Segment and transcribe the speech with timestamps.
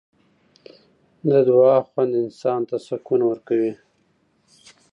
[1.29, 3.73] د دعا خوند انسان ته سکون ورکوي.